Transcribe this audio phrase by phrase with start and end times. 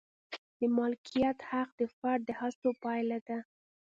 [0.59, 3.39] د مالکیت حق د فرد د هڅو پایله ده.